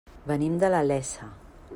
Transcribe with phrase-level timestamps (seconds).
[0.31, 1.29] Venim de la Iessa.